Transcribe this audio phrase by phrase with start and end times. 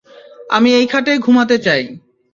[0.49, 1.83] আমি এই খাটে ঘুমাতে চাই।